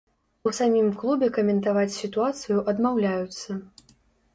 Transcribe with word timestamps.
У 0.49 0.53
самім 0.59 0.87
клубе 1.01 1.29
каментаваць 1.37 1.95
сітуацыю 2.01 2.61
адмаўляюцца. 2.75 3.51